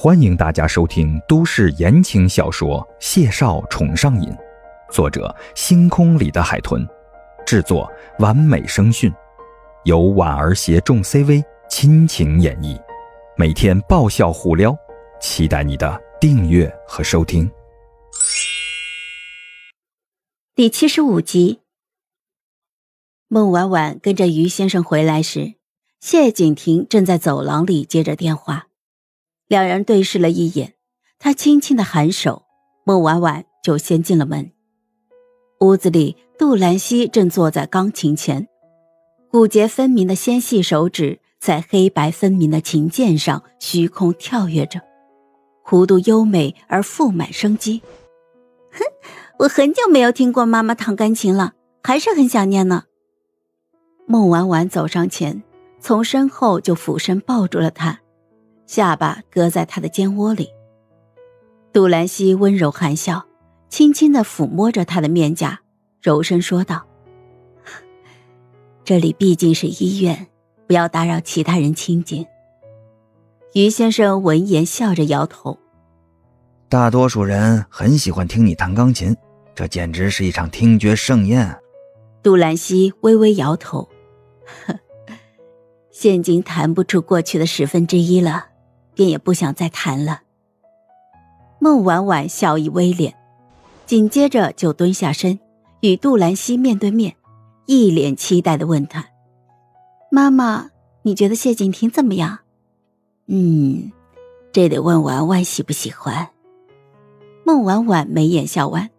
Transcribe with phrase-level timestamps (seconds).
[0.00, 4.30] 欢迎大家收听都市言情小说《谢少宠上瘾》，
[4.92, 6.86] 作者：星空里的海豚，
[7.44, 9.12] 制作：完美声讯，
[9.82, 12.80] 由婉儿携众 CV 亲情演绎，
[13.36, 14.72] 每天爆笑互撩，
[15.20, 17.50] 期待你的订阅和收听。
[20.54, 21.58] 第七十五集，
[23.26, 25.54] 孟婉婉跟着于先生回来时，
[26.00, 28.67] 谢景亭正在走廊里接着电话。
[29.48, 30.74] 两人对视了一眼，
[31.18, 32.42] 他轻轻的颔首，
[32.84, 34.52] 孟婉婉就先进了门。
[35.60, 38.46] 屋子里，杜兰溪正坐在钢琴前，
[39.30, 44.82] 骨节分明的纤细手指在黑白分明的琴键上虚空跳跃着，
[45.64, 47.80] 弧度优美而富满生机。
[48.70, 48.84] 哼，
[49.38, 52.84] 我很久没有听过妈妈弹钢琴了，还是很想念呢。
[54.06, 55.42] 孟婉婉走上前，
[55.80, 57.98] 从身后就俯身抱住了他。
[58.68, 60.50] 下巴搁在他的肩窝里，
[61.72, 63.24] 杜兰溪温柔含笑，
[63.70, 65.58] 轻轻的抚摸着他的面颊，
[66.02, 66.84] 柔声说道
[68.84, 70.26] ：“这里毕竟是医院，
[70.66, 72.26] 不要打扰其他人清静。”
[73.54, 75.58] 于先生闻言笑着摇头
[76.68, 79.16] ：“大多数人很喜欢听你弹钢琴，
[79.54, 81.58] 这简直是一场听觉盛宴。”
[82.22, 83.88] 杜兰溪微微摇头：
[85.90, 88.48] “现今弹不出过去的十分之一了。”
[88.98, 90.22] 便也不想再谈了。
[91.60, 93.14] 孟婉婉笑意微敛，
[93.86, 95.38] 紧接着就蹲下身，
[95.82, 97.14] 与杜兰溪面对面，
[97.66, 99.06] 一脸期待的问他
[100.10, 100.70] ：“妈妈，
[101.02, 102.40] 你觉得谢景亭怎么样
[103.30, 103.92] ？”“嗯，
[104.50, 106.30] 这得问婉婉喜不喜欢。”
[107.46, 108.90] 孟婉婉眉眼笑弯：“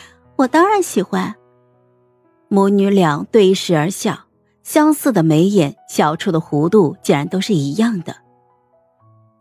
[0.36, 1.34] 我当然喜欢。”
[2.48, 4.18] 母女俩对视而笑，
[4.62, 8.23] 相似的眉眼，笑出的弧度竟然都是一样的。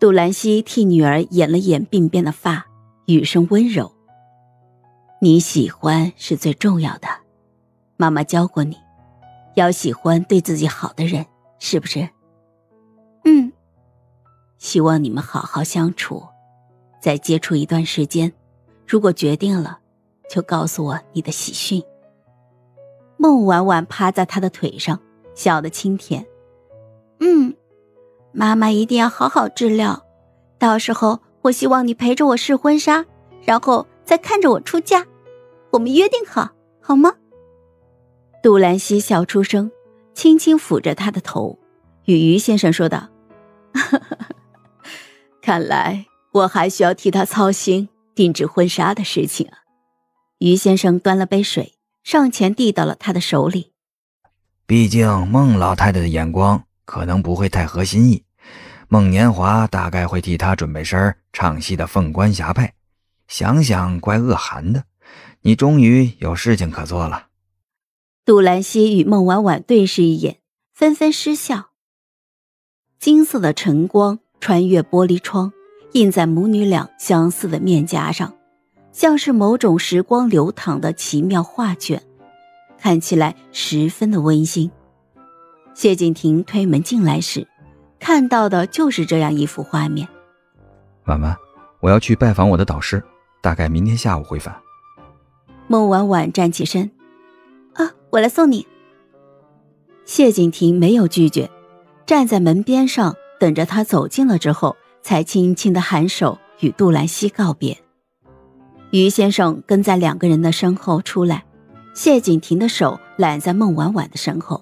[0.03, 2.65] 杜兰西替女儿掩了掩鬓边的发，
[3.05, 3.89] 语声温柔
[5.21, 7.07] ：“你喜欢是最重要的，
[7.95, 8.75] 妈妈教过你，
[9.55, 11.25] 要喜欢对自己好的人，
[11.57, 12.09] 是不是
[13.23, 13.53] ？”“嗯。
[14.59, 16.21] ”“希望你们好好相处，
[16.99, 18.33] 再接触一段时间，
[18.85, 19.79] 如果决定了，
[20.29, 21.81] 就告诉我你的喜讯。”
[23.15, 24.99] 孟婉婉趴在他的腿上，
[25.33, 26.25] 笑得清甜
[27.23, 27.55] ：“嗯。”
[28.33, 30.03] 妈妈一定要好好治疗，
[30.57, 33.05] 到时候我希望你陪着我试婚纱，
[33.43, 35.05] 然后再看着我出嫁。
[35.69, 36.49] 我们约定好，
[36.81, 37.13] 好吗？
[38.41, 39.71] 杜兰溪笑出声，
[40.13, 41.59] 轻轻抚着他的头，
[42.05, 43.09] 与于先生说道
[45.41, 49.59] ：“看来我还需要替他操心定制婚纱的事情啊。”
[50.39, 53.71] 于先生端了杯水，上前递到了他的手里。
[54.65, 56.63] 毕竟孟老太太的眼光。
[56.85, 58.23] 可能不会太合心意，
[58.87, 62.71] 孟年华大概会替他准备身唱戏的凤冠霞帔，
[63.27, 64.83] 想想怪恶寒的。
[65.41, 67.27] 你终于有事情可做了。
[68.25, 70.39] 杜兰溪与孟婉婉对视一眼，
[70.73, 71.71] 纷纷失笑。
[72.99, 75.51] 金色的晨光穿越玻璃窗，
[75.91, 78.33] 映在母女俩相似的面颊上，
[78.93, 82.01] 像是某种时光流淌的奇妙画卷，
[82.79, 84.71] 看起来十分的温馨。
[85.73, 87.47] 谢景亭推门进来时，
[87.99, 90.07] 看到的就是这样一幅画面。
[91.05, 91.35] 婉婉，
[91.81, 93.03] 我要去拜访我的导师，
[93.41, 94.55] 大概明天下午回返。
[95.67, 96.91] 孟婉婉站起身，
[97.73, 98.67] 啊，我来送你。
[100.05, 101.49] 谢景亭没有拒绝，
[102.05, 107.77] 站在门边上等着他走近了之后，才轻轻的颔首与杜兰溪告别。
[108.91, 111.45] 于先生跟在两个人的身后出来，
[111.95, 114.61] 谢景亭的手揽在孟婉婉的身后。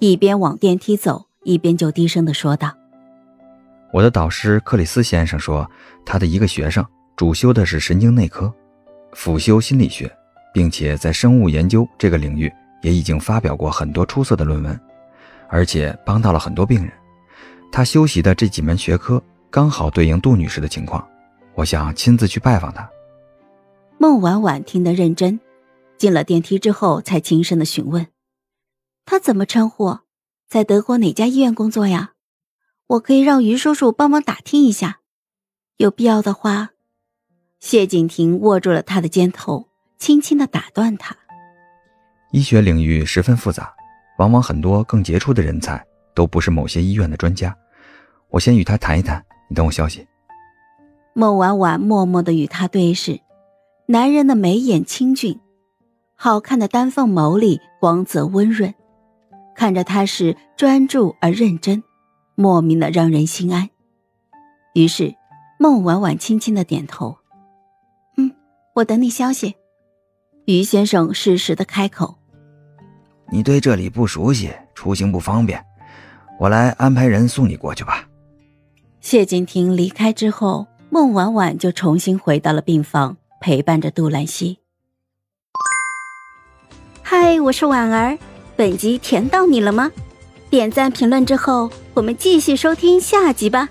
[0.00, 2.74] 一边往电梯走，一边就低声的说道
[3.92, 5.70] ：“我的导师克里斯先生说，
[6.06, 6.82] 他的一个学生
[7.16, 8.50] 主修的是神经内科，
[9.12, 10.10] 辅修心理学，
[10.54, 12.50] 并且在生物研究这个领域
[12.80, 14.80] 也已经发表过很多出色的论文，
[15.48, 16.90] 而且帮到了很多病人。
[17.70, 21.06] 他修习的这几门学科刚好对应杜女士的情况，
[21.54, 22.88] 我想亲自去拜访他。”
[24.00, 25.38] 孟婉婉听得认真，
[25.98, 28.06] 进了电梯之后才轻声的询问。
[29.10, 29.98] 他怎么称呼？
[30.48, 32.12] 在德国哪家医院工作呀？
[32.86, 35.00] 我可以让于叔叔帮忙打听一下。
[35.78, 36.70] 有必要的话，
[37.58, 39.66] 谢景亭握住了他的肩头，
[39.98, 41.16] 轻轻的打断他。
[42.30, 43.74] 医学领域十分复杂，
[44.18, 45.84] 往往很多更杰出的人才
[46.14, 47.52] 都不是某些医院的专家。
[48.28, 50.06] 我先与他谈一谈，你等我消息。
[51.14, 53.18] 孟婉婉默默的与他对视，
[53.86, 55.40] 男人的眉眼清俊，
[56.14, 58.72] 好看的丹凤眸里光泽温润。
[59.60, 61.82] 看着他是专注而认真，
[62.34, 63.68] 莫名的让人心安。
[64.72, 65.14] 于是
[65.58, 67.18] 孟婉婉轻轻的点头
[68.16, 68.32] ：“嗯，
[68.72, 69.56] 我等你消息。”
[70.48, 72.16] 于先生适时的开口
[73.30, 75.62] ：“你对这里不熟悉，出行不方便，
[76.38, 78.08] 我来安排人送你过去吧。”
[79.02, 84.58] 谢景亭离开之后，孟婉婉就重新回到了病房，陪伴着杜兰溪。
[87.02, 88.18] 嗨，我是婉儿，
[88.60, 89.90] 本集甜到你了吗？
[90.50, 93.70] 点赞评论之后，我们继续收听下集吧。